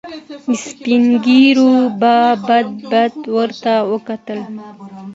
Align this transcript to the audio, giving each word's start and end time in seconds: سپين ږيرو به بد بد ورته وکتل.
سپين 0.63 1.03
ږيرو 1.25 1.71
به 1.99 2.15
بد 2.47 2.67
بد 2.91 3.13
ورته 3.35 3.73
وکتل. 3.91 4.39